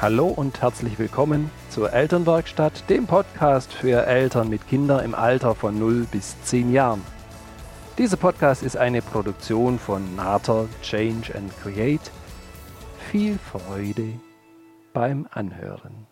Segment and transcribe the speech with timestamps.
[0.00, 5.76] Hallo und herzlich willkommen zur Elternwerkstatt, dem Podcast für Eltern mit Kindern im Alter von
[5.76, 7.02] 0 bis 10 Jahren.
[7.98, 12.12] Dieser Podcast ist eine Produktion von Nater Change and Create.
[13.10, 14.20] Viel Freude
[14.92, 16.06] beim Anhören.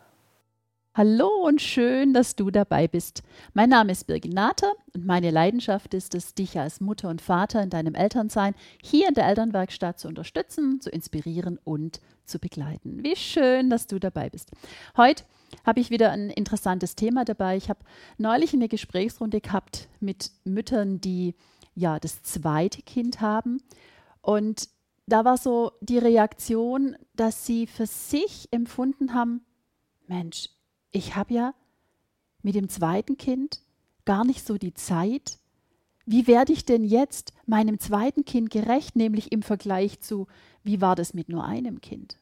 [0.97, 3.23] Hallo und schön, dass du dabei bist.
[3.53, 7.63] Mein Name ist Birgit Nater und meine Leidenschaft ist es, dich als Mutter und Vater
[7.63, 13.05] in deinem Elternsein hier in der Elternwerkstatt zu unterstützen, zu inspirieren und zu begleiten.
[13.05, 14.53] Wie schön, dass du dabei bist.
[14.97, 15.25] Heute
[15.67, 17.59] habe ich wieder ein interessantes Thema dabei.
[17.59, 17.81] Ich habe
[18.17, 21.35] neulich eine Gesprächsrunde gehabt mit Müttern, die
[21.75, 23.59] ja das zweite Kind haben.
[24.23, 24.71] Und
[25.07, 29.43] da war so die Reaktion, dass sie für sich empfunden haben,
[30.09, 30.56] Mensch,
[30.93, 31.55] ich habe ja
[32.43, 33.61] mit dem zweiten Kind
[34.05, 35.39] gar nicht so die Zeit.
[36.05, 40.29] Wie werde ich denn jetzt meinem zweiten Kind gerecht, nämlich im Vergleich zu,
[40.63, 42.19] wie war das mit nur einem Kind?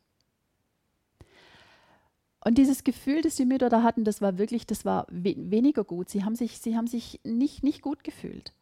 [2.44, 5.82] Und dieses Gefühl, das die Mütter da hatten, das war wirklich, das war we weniger
[5.82, 6.10] gut.
[6.10, 8.52] Sie haben sich, sie haben sich nicht, nicht gut gefühlt,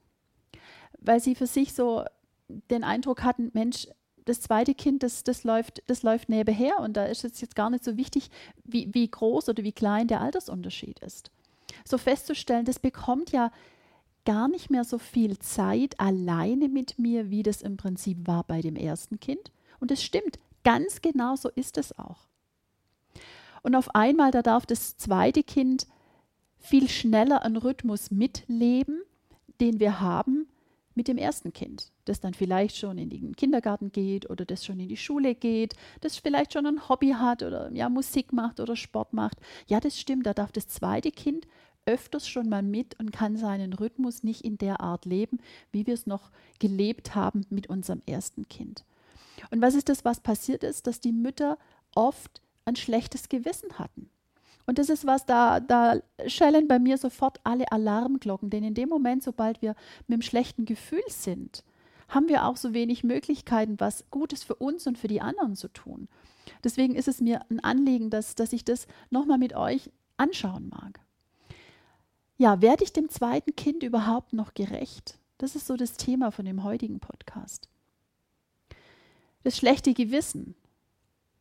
[1.01, 2.05] weil sie für sich so
[2.71, 3.89] den Eindruck hatten, Mensch,
[4.25, 7.71] das zweite Kind, das, das, läuft, das läuft nebenher und da ist es jetzt gar
[7.71, 8.31] nicht so wichtig,
[8.65, 11.31] wie, wie groß oder wie klein der Altersunterschied ist.
[11.85, 13.51] So festzustellen, das bekommt ja
[14.25, 18.61] gar nicht mehr so viel Zeit alleine mit mir, wie das im Prinzip war bei
[18.61, 19.51] dem ersten Kind.
[19.81, 22.29] Und es stimmt, ganz genau so ist es auch.
[23.63, 25.87] Und auf einmal, da darf das zweite Kind
[26.59, 29.03] viel schneller einen Rhythmus mitleben,
[29.61, 30.47] den wir haben
[30.95, 34.81] mit dem ersten Kind, das dann vielleicht schon in den Kindergarten geht oder das schon
[34.81, 38.77] in die Schule geht, das vielleicht schon ein Hobby hat oder ja Musik macht oder
[38.77, 39.39] Sport macht.
[39.69, 41.47] Ja, das stimmt, da darf das zweite Kind
[41.85, 45.39] öfters schon mal mit und kann seinen Rhythmus nicht in der Art leben,
[45.73, 48.85] wie wir es noch gelebt haben mit unserem ersten Kind.
[49.51, 51.59] Und was ist das, was passiert ist, dass die Mütter
[51.95, 54.09] oft ein schlechtes Gewissen hatten.
[54.67, 58.89] Und das ist was, da, da schellen bei mir sofort alle Alarmglocken, denn in dem
[58.89, 59.75] Moment, sobald wir
[60.07, 61.65] mit einem schlechten Gefühl sind,
[62.09, 65.69] haben wir auch so wenig Möglichkeiten, was Gutes für uns und für die anderen zu
[65.69, 66.09] tun.
[66.63, 71.01] Deswegen ist es mir ein Anliegen, dass, dass ich das nochmal mit euch anschauen mag.
[72.37, 75.19] Ja, werde ich dem zweiten Kind überhaupt noch gerecht?
[75.39, 77.69] Das ist so das Thema von dem heutigen Podcast.
[79.43, 80.55] Das schlechte Gewissen,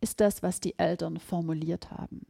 [0.02, 2.26] ist das, was die Eltern formuliert haben.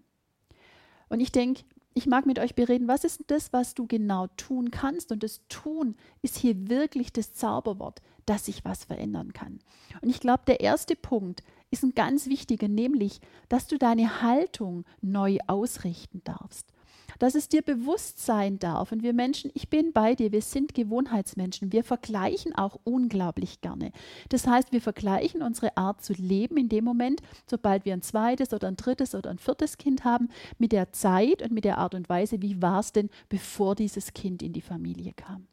[1.12, 1.64] Und ich denke,
[1.94, 5.12] ich mag mit euch bereden, was ist das, was du genau tun kannst?
[5.12, 9.60] Und das Tun ist hier wirklich das Zauberwort, dass sich was verändern kann.
[10.02, 14.86] Und ich glaube, der erste Punkt ist ein ganz wichtiger, nämlich, dass du deine Haltung
[15.02, 16.72] neu ausrichten darfst
[17.20, 18.92] dass es dir bewusst sein darf.
[18.92, 21.72] Und wir Menschen, ich bin bei dir, wir sind Gewohnheitsmenschen.
[21.72, 23.92] Wir vergleichen auch unglaublich gerne.
[24.30, 28.54] Das heißt, wir vergleichen unsere Art zu leben in dem Moment, sobald wir ein zweites
[28.54, 31.96] oder ein drittes oder ein viertes Kind haben, mit der Zeit und mit der Art
[31.96, 35.48] und Weise, wie war es denn, bevor dieses Kind in die Familie kam.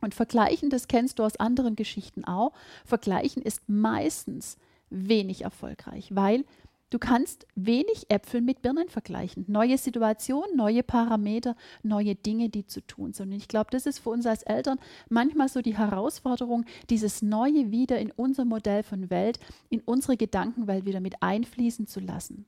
[0.00, 2.52] Und vergleichen, das kennst du aus anderen Geschichten auch,
[2.84, 4.56] vergleichen ist meistens
[4.90, 6.44] wenig erfolgreich, weil
[6.92, 9.46] Du kannst wenig Äpfel mit Birnen vergleichen.
[9.48, 13.28] Neue Situationen, neue Parameter, neue Dinge, die zu tun sind.
[13.28, 17.70] Und ich glaube, das ist für uns als Eltern manchmal so die Herausforderung, dieses Neue
[17.70, 22.44] wieder in unser Modell von Welt, in unsere Gedankenwelt wieder mit einfließen zu lassen.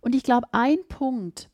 [0.00, 1.48] Und ich glaube, ein Punkt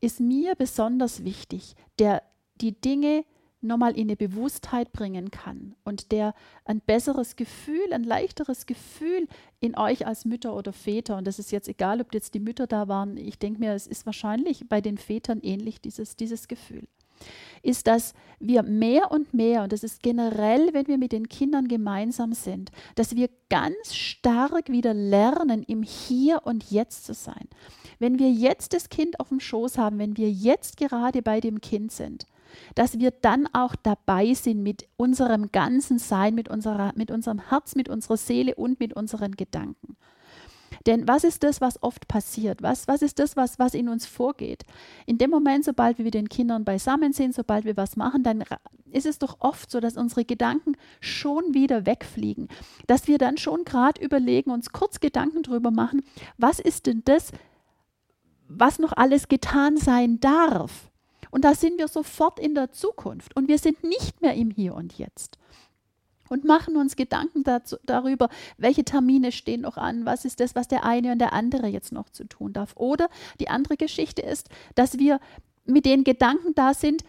[0.00, 2.22] ist mir besonders wichtig, der
[2.60, 3.24] die Dinge
[3.60, 6.34] nochmal in eine Bewusstheit bringen kann und der
[6.64, 9.28] ein besseres Gefühl, ein leichteres Gefühl
[9.60, 12.66] in euch als Mütter oder Väter, und das ist jetzt egal, ob jetzt die Mütter
[12.66, 16.86] da waren, ich denke mir, es ist wahrscheinlich bei den Vätern ähnlich, dieses, dieses Gefühl,
[17.62, 21.68] ist, dass wir mehr und mehr, und das ist generell, wenn wir mit den Kindern
[21.68, 27.48] gemeinsam sind, dass wir ganz stark wieder lernen, im Hier und Jetzt zu sein.
[27.98, 31.60] Wenn wir jetzt das Kind auf dem Schoß haben, wenn wir jetzt gerade bei dem
[31.60, 32.26] Kind sind,
[32.74, 37.74] dass wir dann auch dabei sind mit unserem ganzen Sein, mit, unserer, mit unserem Herz,
[37.74, 39.96] mit unserer Seele und mit unseren Gedanken.
[40.86, 42.62] Denn was ist das, was oft passiert?
[42.62, 44.64] Was, was ist das, was, was in uns vorgeht?
[45.04, 48.44] In dem Moment, sobald wir mit den Kindern beisammen sind, sobald wir was machen, dann
[48.92, 52.48] ist es doch oft so, dass unsere Gedanken schon wieder wegfliegen.
[52.86, 56.02] Dass wir dann schon gerade überlegen, uns kurz Gedanken darüber machen,
[56.38, 57.32] was ist denn das,
[58.48, 60.90] was noch alles getan sein darf?
[61.30, 64.74] Und da sind wir sofort in der Zukunft und wir sind nicht mehr im Hier
[64.74, 65.38] und Jetzt.
[66.28, 68.28] Und machen uns Gedanken dazu, darüber,
[68.58, 71.92] welche Termine stehen noch an, was ist das, was der eine und der andere jetzt
[71.92, 72.72] noch zu tun darf.
[72.74, 73.08] Oder
[73.38, 75.20] die andere Geschichte ist, dass wir
[75.64, 77.04] mit den Gedanken da sind,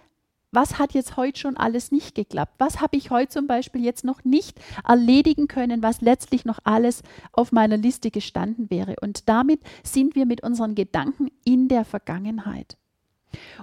[0.52, 2.54] was hat jetzt heute schon alles nicht geklappt?
[2.58, 7.04] Was habe ich heute zum Beispiel jetzt noch nicht erledigen können, was letztlich noch alles
[7.34, 8.96] auf meiner Liste gestanden wäre?
[9.02, 12.78] Und damit sind wir mit unseren Gedanken in der Vergangenheit.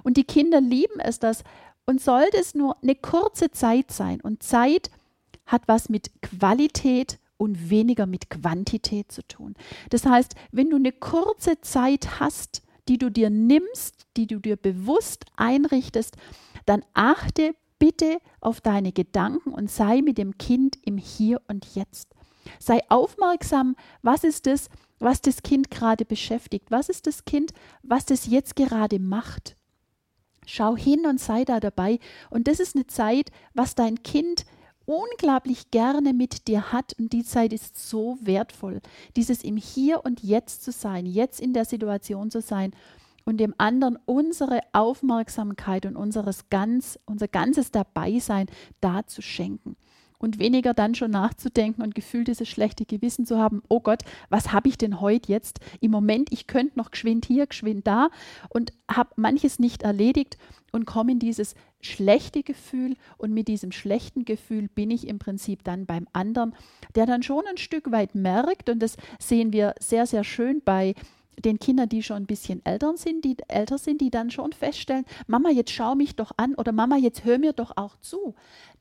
[0.03, 1.43] Und die Kinder lieben es, dass
[1.85, 4.21] und sollte es nur eine kurze Zeit sein.
[4.21, 4.89] Und Zeit
[5.45, 9.55] hat was mit Qualität und weniger mit Quantität zu tun.
[9.89, 14.55] Das heißt, wenn du eine kurze Zeit hast, die du dir nimmst, die du dir
[14.55, 16.15] bewusst einrichtest,
[16.65, 22.09] dann achte bitte auf deine Gedanken und sei mit dem Kind im Hier und Jetzt.
[22.59, 24.69] Sei aufmerksam, was ist es,
[24.99, 26.71] was das Kind gerade beschäftigt?
[26.71, 27.51] Was ist das Kind,
[27.83, 29.57] was das jetzt gerade macht?
[30.45, 31.99] Schau hin und sei da dabei.
[32.29, 34.45] Und das ist eine Zeit, was dein Kind
[34.85, 36.93] unglaublich gerne mit dir hat.
[36.99, 38.81] Und die Zeit ist so wertvoll.
[39.15, 42.71] Dieses im Hier und Jetzt zu sein, jetzt in der Situation zu sein
[43.25, 48.47] und dem anderen unsere Aufmerksamkeit und unseres ganz, unser ganzes Dabeisein
[48.81, 49.75] da zu schenken
[50.25, 54.51] und weniger dann schon nachzudenken und gefühlt dieses schlechte Gewissen zu haben, oh Gott, was
[54.51, 55.59] habe ich denn heute jetzt?
[55.79, 58.09] Im Moment, ich könnte noch geschwind hier, geschwind da
[58.49, 60.37] und habe manches nicht erledigt
[60.71, 65.63] und komme in dieses schlechte Gefühl und mit diesem schlechten Gefühl bin ich im Prinzip
[65.63, 66.55] dann beim anderen,
[66.95, 70.95] der dann schon ein Stück weit merkt und das sehen wir sehr, sehr schön bei
[71.39, 75.05] den Kindern, die schon ein bisschen älter sind, die älter sind, die dann schon feststellen,
[75.27, 78.35] Mama, jetzt schau mich doch an oder Mama, jetzt hör mir doch auch zu.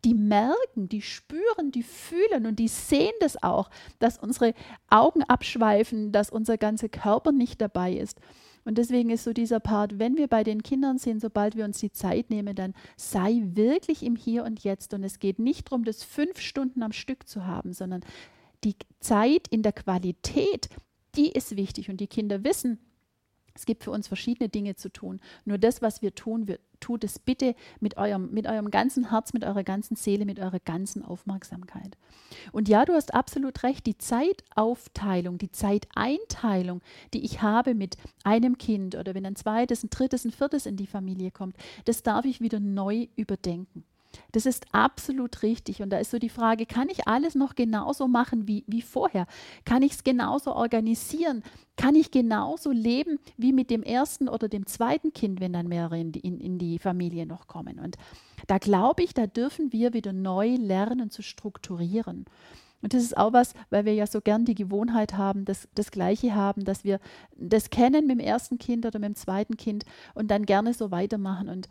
[0.05, 4.55] Die merken, die spüren, die fühlen und die sehen das auch, dass unsere
[4.91, 8.21] Augen abschweifen, dass unser ganzer Körper nicht dabei ist.
[8.65, 11.79] Und deswegen ist so dieser Part, wenn wir bei den Kindern sind, sobald wir uns
[11.79, 14.95] die Zeit nehmen, dann sei wirklich im Hier und Jetzt.
[14.95, 18.01] Und es geht nicht darum, das fünf Stunden am Stück zu haben, sondern
[18.65, 20.71] die Zeit in der Qualität,
[21.17, 22.79] die ist wichtig und die Kinder wissen,
[23.55, 25.21] es gibt für uns verschiedene Dinge zu tun.
[25.45, 29.33] Nur das, was wir tun, wir, tut es bitte mit eurem, mit eurem ganzen Herz,
[29.33, 31.97] mit eurer ganzen Seele, mit eurer ganzen Aufmerksamkeit.
[32.51, 36.83] Und ja, du hast absolut recht, die Zeitaufteilung, die Zeiteinteilung,
[37.15, 40.77] die ich habe mit einem Kind oder wenn ein zweites, ein drittes, ein viertes in
[40.77, 43.85] die Familie kommt, das darf ich wieder neu überdenken.
[44.33, 45.83] Das ist absolut richtig.
[45.83, 49.27] Und da ist so die Frage, kann ich alles noch genauso machen wie, wie vorher?
[49.65, 51.43] Kann ich es genauso organisieren?
[51.77, 55.99] Kann ich genauso leben wie mit dem ersten oder dem zweiten Kind, wenn dann mehrere
[55.99, 57.79] in die, in, in die Familie noch kommen?
[57.81, 57.97] Und
[58.47, 62.27] da glaube ich, da dürfen wir wieder neu lernen zu strukturieren.
[62.85, 65.91] Und das ist auch was, weil wir ja so gern die Gewohnheit haben, das, das
[65.91, 67.01] Gleiche haben, dass wir
[67.35, 70.91] das kennen mit dem ersten Kind oder mit dem zweiten Kind und dann gerne so
[70.91, 71.49] weitermachen.
[71.49, 71.71] Und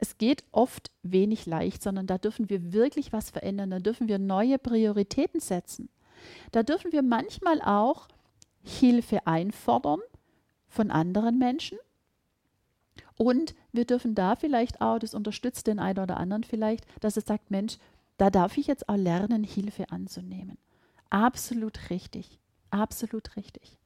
[0.00, 4.18] es geht oft wenig leicht, sondern da dürfen wir wirklich was verändern, da dürfen wir
[4.18, 5.88] neue Prioritäten setzen.
[6.52, 8.08] Da dürfen wir manchmal auch
[8.62, 10.00] Hilfe einfordern
[10.68, 11.78] von anderen Menschen.
[13.16, 17.22] Und wir dürfen da vielleicht auch, das unterstützt den einen oder anderen vielleicht, dass er
[17.22, 17.78] sagt, Mensch,
[18.16, 20.58] da darf ich jetzt auch lernen, Hilfe anzunehmen.
[21.10, 22.38] Absolut richtig,
[22.70, 23.78] absolut richtig.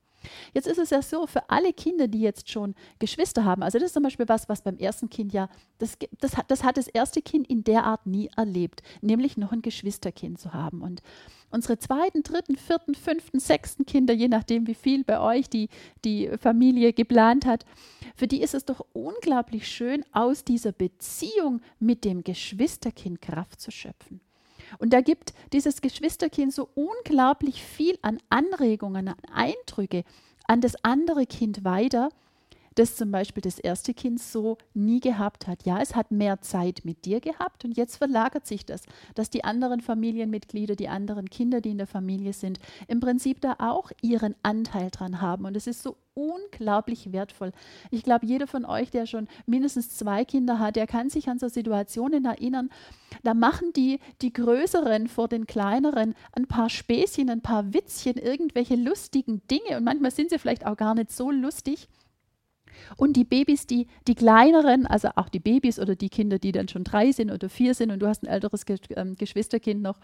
[0.54, 3.86] Jetzt ist es ja so, für alle Kinder, die jetzt schon Geschwister haben, also das
[3.86, 5.48] ist zum Beispiel was, was beim ersten Kind ja,
[5.78, 9.62] das, das, das hat das erste Kind in der Art nie erlebt, nämlich noch ein
[9.62, 10.82] Geschwisterkind zu haben.
[10.82, 11.02] Und
[11.50, 15.68] unsere zweiten, dritten, vierten, fünften, sechsten Kinder, je nachdem, wie viel bei euch die,
[16.04, 17.64] die Familie geplant hat,
[18.16, 23.70] für die ist es doch unglaublich schön, aus dieser Beziehung mit dem Geschwisterkind Kraft zu
[23.70, 24.20] schöpfen.
[24.78, 30.04] Und da gibt dieses Geschwisterkind so unglaublich viel an Anregungen, an Eindrücke
[30.46, 32.10] an das andere Kind weiter,
[32.74, 35.64] das zum Beispiel das erste Kind so nie gehabt hat.
[35.64, 38.82] Ja, es hat mehr Zeit mit dir gehabt und jetzt verlagert sich das,
[39.14, 43.56] dass die anderen Familienmitglieder, die anderen Kinder, die in der Familie sind, im Prinzip da
[43.58, 45.44] auch ihren Anteil dran haben.
[45.44, 47.52] Und es ist so unglaublich wertvoll.
[47.90, 51.38] Ich glaube, jeder von euch, der schon mindestens zwei Kinder hat, der kann sich an
[51.38, 52.70] so Situationen erinnern.
[53.22, 58.76] Da machen die, die Größeren vor den Kleineren ein paar Späßchen, ein paar Witzchen, irgendwelche
[58.76, 59.78] lustigen Dinge.
[59.78, 61.88] Und manchmal sind sie vielleicht auch gar nicht so lustig.
[62.96, 66.68] Und die Babys, die, die kleineren, also auch die Babys oder die Kinder, die dann
[66.68, 69.98] schon drei sind oder vier sind und du hast ein älteres Ge ähm, Geschwisterkind noch,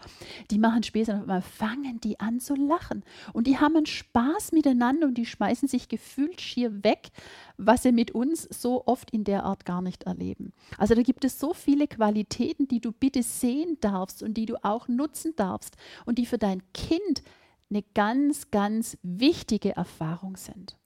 [0.51, 3.03] die machen und auf einmal fangen die an zu lachen.
[3.33, 7.09] Und die haben einen Spaß miteinander und die schmeißen sich gefühlt schier weg,
[7.57, 10.53] was sie mit uns so oft in der Art gar nicht erleben.
[10.77, 14.63] Also da gibt es so viele Qualitäten, die du bitte sehen darfst und die du
[14.63, 17.23] auch nutzen darfst und die für dein Kind
[17.69, 20.77] eine ganz, ganz wichtige Erfahrung sind.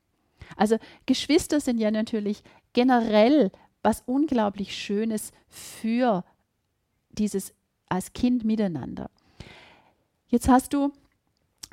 [0.57, 2.43] Also Geschwister sind ja natürlich
[2.73, 6.23] generell was unglaublich Schönes für
[7.11, 7.53] dieses
[7.89, 9.09] als Kind miteinander.
[10.27, 10.91] Jetzt hast du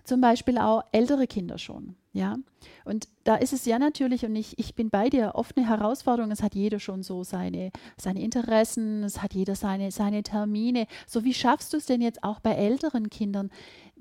[0.04, 1.96] zum Beispiel auch ältere Kinder schon.
[2.12, 2.36] Ja,
[2.84, 6.32] und da ist es ja natürlich, und ich, ich bin bei dir, oft eine Herausforderung.
[6.32, 10.88] Es hat jeder schon so seine, seine Interessen, es hat jeder seine, seine Termine.
[11.06, 13.50] So, wie schaffst du es denn jetzt auch bei älteren Kindern,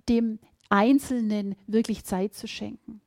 [0.09, 3.00] dem Einzelnen wirklich Zeit zu schenken?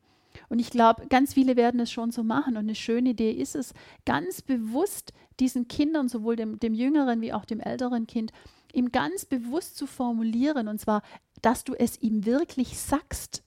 [0.53, 2.59] Und ich glaube, ganz viele werden es schon so machen.
[2.59, 3.73] Und eine schöne Idee ist es,
[4.05, 8.33] ganz bewusst diesen Kindern, sowohl dem, dem jüngeren wie auch dem älteren Kind,
[8.71, 10.69] ihm ganz bewusst zu formulieren.
[10.69, 11.01] Und zwar,
[11.41, 13.43] dass du es ihm wirklich sagst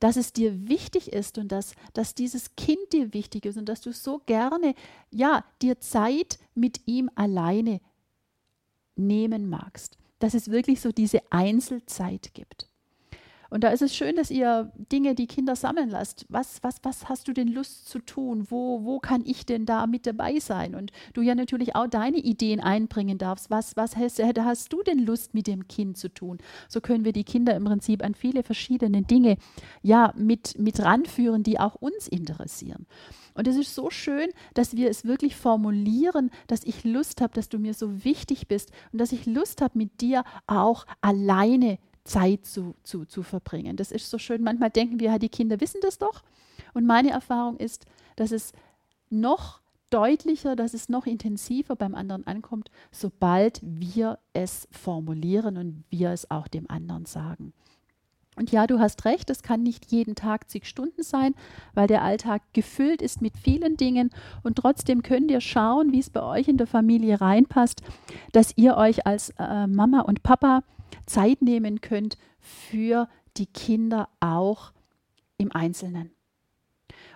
[0.00, 3.80] dass es dir wichtig ist und dass, dass dieses Kind dir wichtig ist und dass
[3.80, 4.74] du so gerne,
[5.10, 7.80] ja, dir Zeit mit ihm alleine
[8.96, 9.96] nehmen magst.
[10.18, 12.68] Dass es wirklich so diese Einzelzeit gibt.
[13.54, 16.26] Und da ist es schön, dass ihr Dinge, die Kinder sammeln lasst.
[16.28, 18.46] Was, was, was hast du denn Lust zu tun?
[18.50, 20.74] Wo, wo kann ich denn da mit dabei sein?
[20.74, 23.50] Und du ja natürlich auch deine Ideen einbringen darfst.
[23.50, 26.38] Was, was hast, hast du denn Lust mit dem Kind zu tun?
[26.68, 29.36] So können wir die Kinder im Prinzip an viele verschiedene Dinge
[29.82, 32.86] ja mit, mit ranführen, die auch uns interessieren.
[33.34, 37.50] Und es ist so schön, dass wir es wirklich formulieren, dass ich Lust habe, dass
[37.50, 42.44] du mir so wichtig bist und dass ich Lust habe, mit dir auch alleine Zeit
[42.44, 43.76] zu, zu, zu verbringen.
[43.76, 44.42] Das ist so schön.
[44.42, 46.22] Manchmal denken wir, die Kinder wissen das doch.
[46.74, 48.52] Und meine Erfahrung ist, dass es
[49.10, 56.10] noch deutlicher, dass es noch intensiver beim anderen ankommt, sobald wir es formulieren und wir
[56.10, 57.52] es auch dem anderen sagen.
[58.36, 61.34] Und ja, du hast recht, es kann nicht jeden Tag zig Stunden sein,
[61.74, 64.10] weil der Alltag gefüllt ist mit vielen Dingen.
[64.42, 67.82] Und trotzdem könnt ihr schauen, wie es bei euch in der Familie reinpasst,
[68.32, 70.64] dass ihr euch als äh, Mama und Papa
[71.06, 74.72] Zeit nehmen könnt für die Kinder auch
[75.38, 76.10] im Einzelnen.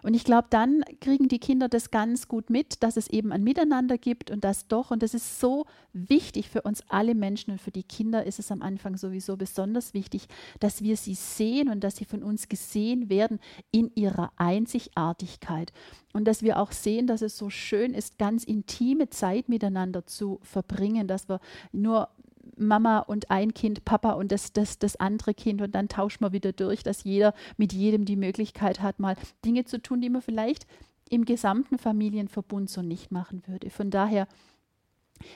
[0.03, 3.43] Und ich glaube, dann kriegen die Kinder das ganz gut mit, dass es eben ein
[3.43, 4.91] Miteinander gibt und das doch.
[4.91, 8.53] Und das ist so wichtig für uns alle Menschen und für die Kinder ist es
[8.53, 10.29] am Anfang sowieso besonders wichtig,
[10.61, 15.73] dass wir sie sehen und dass sie von uns gesehen werden in ihrer Einzigartigkeit.
[16.13, 20.39] Und dass wir auch sehen, dass es so schön ist, ganz intime Zeit miteinander zu
[20.43, 21.41] verbringen, dass wir
[21.73, 22.09] nur
[22.57, 26.33] Mama und ein Kind, Papa und das, das, das andere Kind und dann tauschen wir
[26.33, 30.23] wieder durch, dass jeder mit jedem die Möglichkeit hat, mal Dinge zu tun, die man
[30.23, 30.67] vielleicht
[31.11, 33.71] im gesamten Familienverbund so nicht machen würde.
[33.71, 34.29] Von daher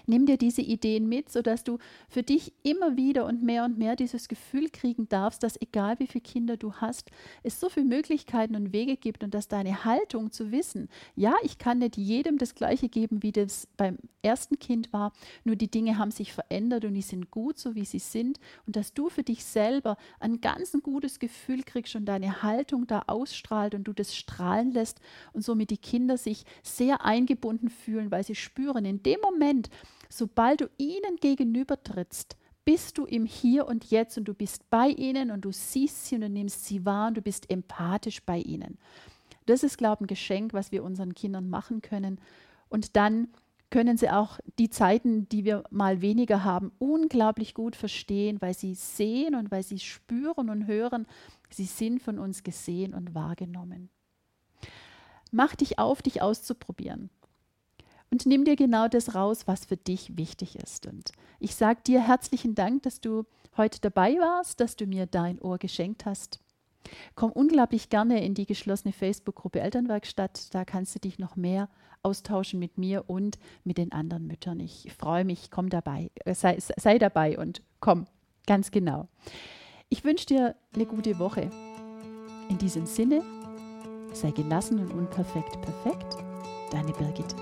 [0.07, 3.97] Nimm dir diese Ideen mit, sodass du für dich immer wieder und mehr und mehr
[3.97, 7.11] dieses Gefühl kriegen darfst, dass egal wie viele Kinder du hast,
[7.43, 11.59] es so viele Möglichkeiten und Wege gibt und dass deine Haltung zu wissen, ja, ich
[11.59, 15.13] kann nicht jedem das Gleiche geben, wie das beim ersten Kind war,
[15.45, 18.77] nur die Dinge haben sich verändert und die sind gut, so wie sie sind und
[18.77, 23.03] dass du für dich selber ein ganz ein gutes Gefühl kriegst und deine Haltung da
[23.07, 25.01] ausstrahlt und du das strahlen lässt
[25.33, 29.71] und somit die Kinder sich sehr eingebunden fühlen, weil sie spüren, in dem Moment,
[30.09, 34.89] sobald du ihnen gegenüber trittst, bist du im Hier und Jetzt und du bist bei
[34.89, 38.39] ihnen und du siehst sie und du nimmst sie wahr und du bist empathisch bei
[38.39, 38.79] ihnen.
[39.47, 42.21] Das ist, glaube ich, ein Geschenk, was wir unseren Kindern machen können.
[42.69, 43.29] Und dann
[43.71, 48.75] können sie auch die Zeiten, die wir mal weniger haben, unglaublich gut verstehen, weil sie
[48.75, 51.07] sehen und weil sie spüren und hören,
[51.51, 53.89] sie sind von uns gesehen und wahrgenommen.
[55.33, 57.11] Mach dich auf, dich auszuprobieren
[58.13, 60.87] und nimm dir genau das raus, was für dich wichtig ist.
[60.87, 63.25] Und ich sage dir herzlichen Dank, dass du
[63.57, 66.39] heute dabei warst, dass du mir dein Ohr geschenkt hast.
[67.15, 70.55] Komm unglaublich gerne in die geschlossene Facebook-Gruppe Elternwerkstatt.
[70.55, 71.71] Da kannst du dich noch mehr
[72.03, 74.61] austauschen mit mir und mit den anderen Müttern.
[74.61, 78.07] Ich freue mich, komm dabei, äh, sei, sei dabei und komm,
[78.47, 79.09] ganz genau.
[79.89, 81.49] Ich wünsche dir eine gute Woche.
[82.51, 83.23] In diesem Sinne,
[84.13, 86.17] sei gelassen und unperfekt perfekt.
[86.73, 87.35] Deine Birgit.